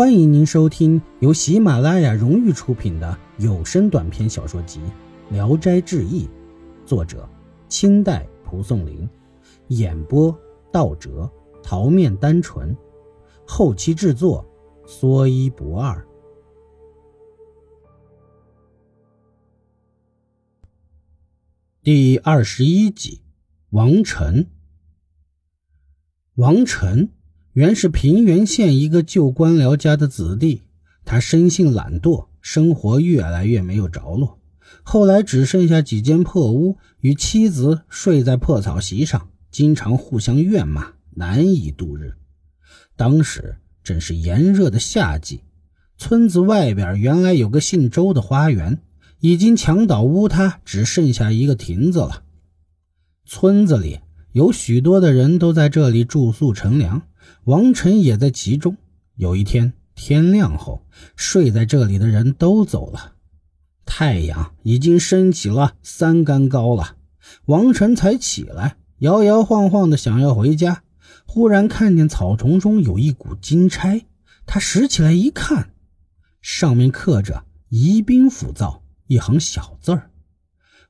[0.00, 4.80] 欢迎您收听由喜马拉雅荣誉出品的有声短篇小说集
[5.30, 6.24] 《聊斋志异》，
[6.86, 7.28] 作者
[7.68, 9.06] 清代蒲松龄，
[9.68, 10.34] 演播
[10.72, 11.30] 道哲、
[11.62, 12.74] 桃面单纯，
[13.46, 14.42] 后期制作
[14.86, 16.02] 说一不二。
[21.82, 23.20] 第二十一集，
[23.68, 24.48] 王晨。
[26.36, 27.10] 王晨。
[27.60, 30.62] 原是平原县一个旧官僚家的子弟，
[31.04, 34.38] 他生性懒惰，生活越来越没有着落。
[34.82, 42.14] 后来只剩下几间破屋，与妻子睡在破草席上，经常互相怨骂，难以度日。
[42.96, 45.42] 当时正是炎热的夏季，
[45.98, 48.80] 村子外边原来有个姓周的花园，
[49.20, 52.22] 已经墙倒屋塌，只剩下一个亭子了。
[53.26, 54.00] 村子里
[54.32, 57.02] 有许多的人都在这里住宿乘凉。
[57.44, 58.76] 王晨也在其中。
[59.16, 63.12] 有一天天亮后，睡在这里的人都走了，
[63.84, 66.96] 太阳已经升起了三竿高了。
[67.44, 70.82] 王晨才起来，摇摇晃晃的想要回家，
[71.26, 74.06] 忽然看见草丛中有一股金钗，
[74.46, 75.74] 他拾起来一看，
[76.40, 80.10] 上面刻着“宜宾府造”一行小字儿。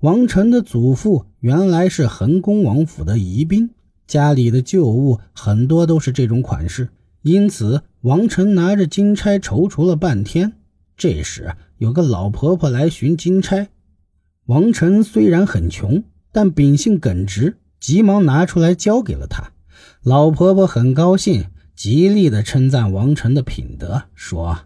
[0.00, 3.70] 王晨的祖父原来是恒公王府的宜宾。
[4.06, 6.90] 家里的旧物很多都是这种款式，
[7.22, 10.52] 因此王晨拿着金钗踌躇了半天。
[10.96, 13.68] 这时有个老婆婆来寻金钗，
[14.46, 19.52] 王晨虽然很穷，但秉性耿直，急忙拿出来交给了她。
[20.02, 24.60] 老婆婆很高兴，极力的称赞王晨的品德，说：“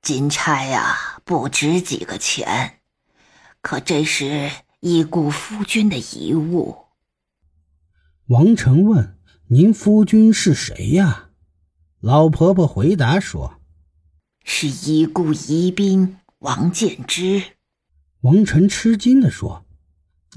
[0.00, 2.74] 金钗呀，不值几个钱，
[3.60, 4.48] 可这是
[4.80, 6.76] 已故夫君的遗物。”
[8.28, 11.28] 王成问：“您夫君是谁呀？”
[12.00, 13.60] 老婆婆回答说
[14.42, 17.42] ：“是已故宜宾王建之。”
[18.22, 19.66] 王成吃惊地说：“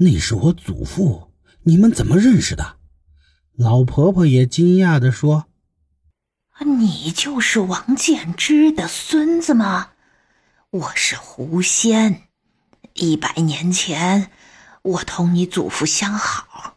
[0.00, 1.32] 那是我祖父，
[1.62, 2.76] 你们怎么认识的？”
[3.56, 5.46] 老婆婆也惊讶地说
[6.78, 9.92] ：“你就是王建之的孙子吗？
[10.70, 12.24] 我是狐仙，
[12.92, 14.30] 一百年前，
[14.82, 16.74] 我同你祖父相好。”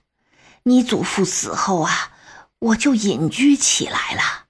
[0.63, 2.11] 你祖父死后啊，
[2.59, 4.45] 我就隐居起来了。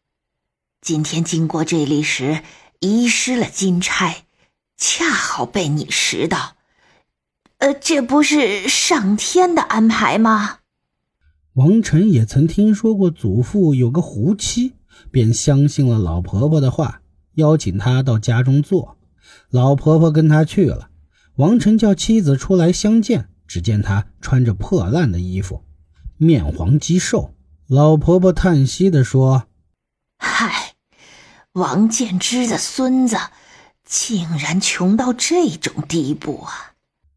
[0.81, 2.43] 今天经过这里时，
[2.79, 4.25] 遗失了金钗，
[4.75, 6.57] 恰好被你拾到。
[7.59, 10.57] 呃，这不是上天的安排吗？
[11.53, 14.73] 王晨也曾听说过祖父有个狐妻，
[15.11, 17.01] 便相信了老婆婆的话，
[17.35, 18.97] 邀请她到家中坐。
[19.49, 20.89] 老婆婆跟他去了。
[21.35, 25.63] 王晨叫妻子出来相见，只见她穿着破烂的衣服。
[26.23, 27.33] 面黄肌瘦，
[27.65, 29.47] 老婆婆叹息地说
[30.21, 30.75] ：“嗨，
[31.53, 33.17] 王建之的孙子，
[33.83, 36.73] 竟然穷到这种地步啊！”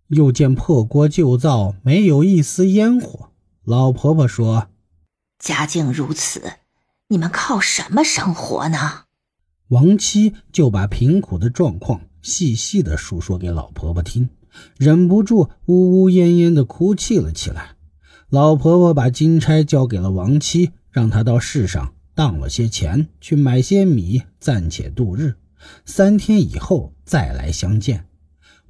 [0.09, 3.29] 又见破锅旧灶，没有一丝烟火。
[3.63, 4.69] 老婆婆说
[5.39, 6.55] ：“家境如此，
[7.09, 9.03] 你们靠什么生活呢？”
[9.69, 14.31] 王七就把贫苦的状况细细的述说给老婆婆听，
[14.79, 17.74] 忍不住呜呜咽咽的哭泣了起来。
[18.35, 25.37] 老婆婆把金钗交给了王七，让他到市上当了些钱，去买些米，暂且度日。
[25.85, 28.09] 三天以后再来相见。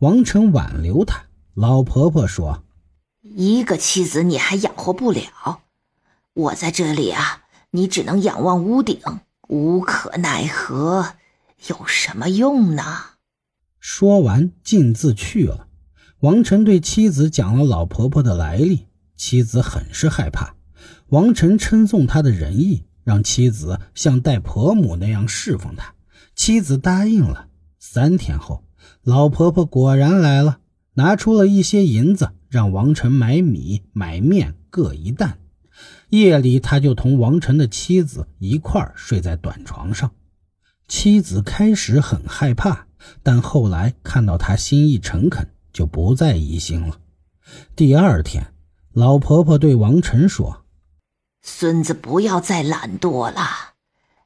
[0.01, 2.63] 王成挽留他，老婆婆说
[3.25, 5.63] ：“一个妻子你还养活不了，
[6.35, 9.01] 我在这里啊，你只能仰望屋顶，
[9.49, 11.15] 无可奈何，
[11.69, 12.83] 有什么用呢？”
[13.81, 15.69] 说完，径自去了。
[16.21, 18.89] 王成对妻子讲了老婆婆的来历。
[19.27, 20.55] 妻子很是害怕，
[21.09, 25.95] 王晨称颂他的仁义，让妻子像待婆母那样侍奉他。
[26.37, 27.49] 妻子答应了。
[27.79, 28.65] 三天后，
[29.03, 30.59] 老婆婆果然来了，
[30.93, 35.39] 拿出了一些银子，让王晨买米、买面各一担。
[36.11, 40.13] 夜里，他就同王晨的妻子一块睡在短床上。
[40.87, 42.89] 妻子开始很害怕，
[43.23, 47.01] 但后来看到他心意诚恳，就不再疑心了。
[47.75, 48.54] 第二天。
[48.95, 50.65] 老婆婆对王晨说
[51.43, 53.75] ：“孙子不要再懒惰了，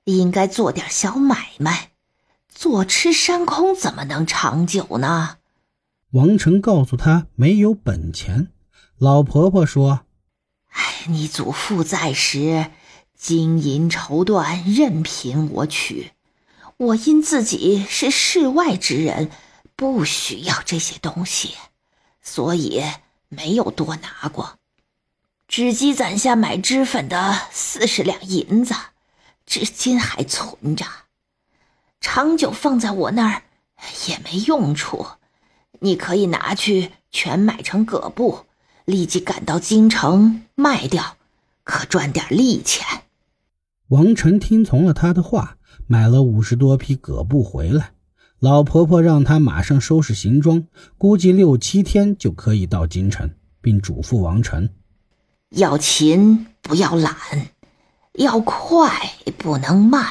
[0.05, 1.93] 应该做点小买卖。
[2.51, 5.39] 坐吃山空怎么能长久呢？”
[6.13, 8.49] 王晨告诉他没有本钱。
[8.99, 10.01] 老婆婆说
[10.73, 12.71] ：“哎，你祖父在时，
[13.17, 16.13] 金银绸缎任凭我取。
[16.77, 19.31] 我因自己是世外之人，
[19.75, 21.55] 不需要这些东西，
[22.21, 22.83] 所以
[23.29, 24.59] 没有多拿过。”
[25.49, 28.75] 只积攒下买脂粉的四十两银子，
[29.47, 30.85] 至今还存着。
[32.01, 33.43] 长久放在我那儿
[34.09, 35.07] 也没用处。
[35.81, 38.41] 你可以拿去全买成葛布，
[38.85, 41.17] 立即赶到京城卖掉，
[41.65, 43.05] 可赚点利钱。
[43.89, 47.93] 王晨听从了他的话，买了五十多匹葛布回来。
[48.41, 53.31] 老婆婆让他马上收拾行装，估计六七天就可以到京城，
[53.61, 54.71] 并嘱咐王晨：
[55.51, 57.17] 要勤不要懒，
[58.15, 58.91] 要快
[59.39, 60.07] 不能慢。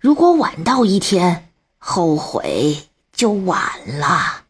[0.00, 2.76] 如果晚到一天，后悔
[3.12, 3.62] 就晚
[4.00, 4.44] 了。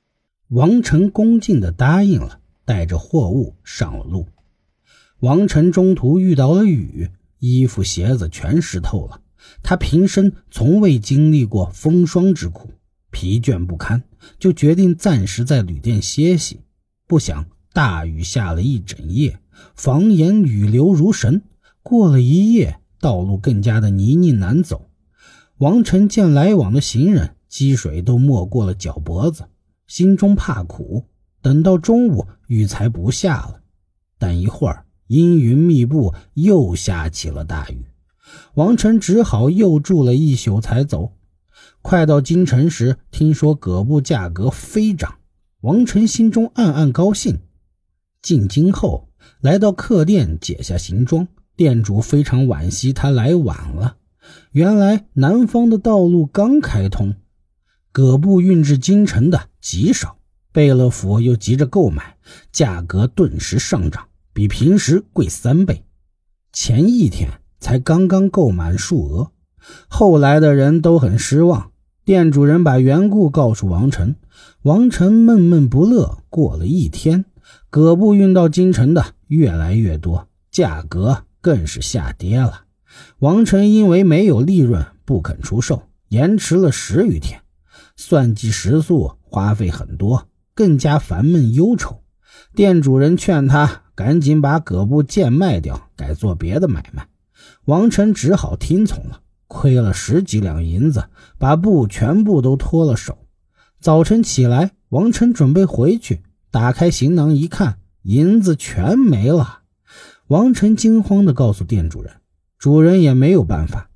[0.49, 4.27] 王晨恭敬地答应了，带着货物上了路。
[5.21, 7.11] 王晨中途遇到了雨。
[7.41, 9.21] 衣服鞋子全湿透了，
[9.63, 12.71] 他平生从未经历过风霜之苦，
[13.15, 14.03] 疲倦不堪，
[14.41, 16.63] 就决定暂时在旅店歇息。
[17.07, 19.39] 不想大雨下了一整夜，
[19.77, 21.43] 房檐雨流如神。
[21.81, 24.91] 过了一夜，道路更加的泥泞难走。
[25.59, 29.45] 王晨见来往的行人积水都没过了脚脖子，
[29.87, 31.05] 心中怕苦。
[31.41, 33.61] 等到中午，雨才不下了，
[34.19, 34.85] 但一会儿。
[35.07, 37.85] 阴云密布，又下起了大雨。
[38.55, 41.13] 王晨只好又住了一宿才走。
[41.85, 45.17] 快到京城时，听说葛布价格飞涨，
[45.61, 47.41] 王晨心中暗暗高兴。
[48.23, 49.11] 进京后，
[49.43, 53.99] 来到客店解下行装，店主非常惋惜他来晚了。
[54.53, 57.17] 原来南方的道路刚开通，
[57.93, 60.17] 葛布运至京城的极少，
[60.53, 62.17] 贝勒府又急着购买，
[62.51, 64.09] 价格顿时上涨。
[64.33, 65.85] 比平时贵三倍，
[66.51, 67.29] 前一天
[67.61, 69.33] 才刚刚购满数额，
[69.87, 71.73] 后来的人都很失望。
[72.05, 74.17] 店主人把缘故告诉王晨，
[74.61, 76.19] 王晨闷闷不乐。
[76.29, 77.25] 过了一天，
[77.71, 82.65] 葛布运到京城的越来越多，价格更是下跌了。
[83.21, 87.41] 王晨因为没有利润，不肯出售，延迟了十余天，
[87.97, 92.03] 算计食宿花费很多，更加烦闷忧愁。
[92.55, 93.83] 店主人劝他。
[93.97, 97.07] 赶紧把葛布贱卖掉，改做别的买卖。
[97.65, 99.21] 王晨只好听从了，
[99.55, 101.05] 亏了十几两银子，
[101.39, 103.17] 把布全部都脱了手。
[103.81, 109.61] 早晨起来，王晨准备回去，打开行囊一看，银子全没了。
[110.27, 112.15] 王晨惊慌地告诉店主人，
[112.59, 113.91] 主人也没有办法。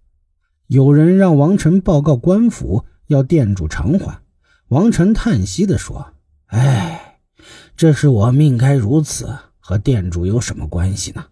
[0.69, 4.23] 有人让王晨报告官府，要店主偿还。
[4.69, 6.15] 王晨叹息地说
[6.47, 7.19] ：“唉，
[7.77, 11.27] 这是我命该如此。”和店主有什么关系呢？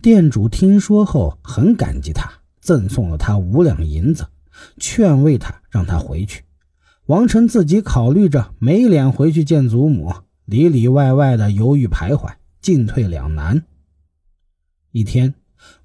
[0.00, 2.30] 店主听说后很感激他，
[2.68, 4.26] 赠送了他五两银子，
[4.76, 6.42] 劝慰他让他回去。
[7.06, 10.12] 王晨自己考虑着没脸回去见祖母，
[10.44, 13.64] 里里外外的犹豫徘徊，进退两难。
[14.92, 15.32] 一天，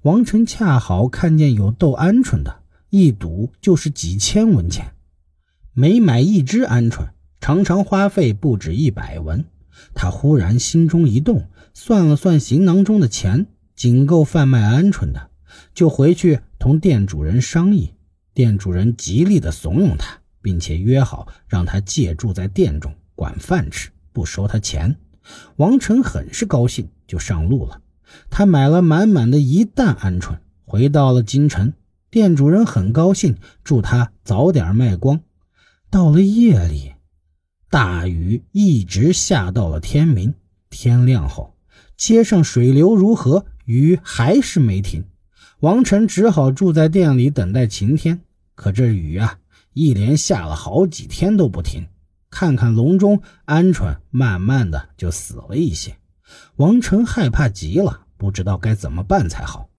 [0.02, 2.56] 王晨恰好看见有斗鹌鹑的，
[2.90, 4.92] 一赌就是几千文钱，
[5.72, 7.06] 每买一只鹌鹑，
[7.40, 9.42] 常常花费不止一百文。
[9.94, 11.46] 他忽然心中一动。
[11.76, 15.30] 算了算行囊中的钱，仅够贩卖鹌鹑的，
[15.72, 17.92] 就回去同店主人商议。
[18.32, 24.96] 店主人极力的怂恿他，并且约好让他借住在店中，管饭吃，不收他钱。
[25.56, 27.82] 王成很是高兴，就上路了。
[28.30, 31.74] 他买了满满的一担鹌鹑，回到了京城。
[32.10, 35.20] 店主人很高兴，祝他早点卖光。
[35.90, 36.94] 到了夜里，
[37.68, 40.32] 大雨一直下到了天明。
[40.70, 41.54] 天亮后。
[41.98, 45.04] 街上水流如河，雨还是没停。
[45.64, 48.20] 王晨只好住在店里等待晴天。
[48.54, 49.38] 可这雨啊，
[49.72, 51.86] 一连下了好几天都不停。
[52.28, 55.96] 看看笼中鹌鹑，慢慢的就死了一些。
[56.56, 59.70] 王晨害怕极了，不知道该怎么办才好。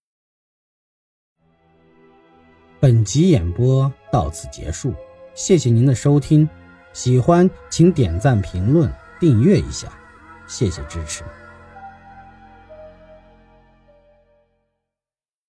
[2.80, 4.92] 本集演播到此结束，
[5.36, 6.48] 谢谢您的收听。
[6.92, 9.86] 喜欢请点赞、评论、订阅一下，
[10.48, 11.22] 谢谢支持。